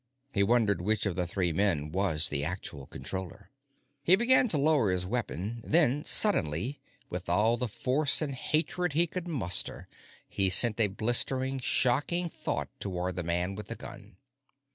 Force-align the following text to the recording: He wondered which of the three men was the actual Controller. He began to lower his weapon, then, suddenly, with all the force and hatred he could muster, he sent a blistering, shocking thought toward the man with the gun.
He 0.33 0.41
wondered 0.41 0.81
which 0.81 1.05
of 1.05 1.15
the 1.15 1.27
three 1.27 1.53
men 1.53 1.91
was 1.91 2.29
the 2.29 2.43
actual 2.43 2.87
Controller. 2.87 3.51
He 4.01 4.15
began 4.15 4.49
to 4.49 4.57
lower 4.57 4.89
his 4.89 5.05
weapon, 5.05 5.61
then, 5.63 6.03
suddenly, 6.05 6.79
with 7.11 7.29
all 7.29 7.55
the 7.55 7.67
force 7.67 8.19
and 8.19 8.33
hatred 8.33 8.93
he 8.93 9.05
could 9.05 9.27
muster, 9.27 9.87
he 10.27 10.49
sent 10.49 10.79
a 10.81 10.87
blistering, 10.87 11.59
shocking 11.59 12.29
thought 12.29 12.69
toward 12.79 13.15
the 13.15 13.21
man 13.21 13.53
with 13.53 13.67
the 13.67 13.75
gun. 13.75 14.17